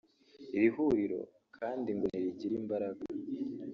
[0.55, 1.21] Iri huriro
[1.57, 3.03] kandi ngo nirigira imbaraga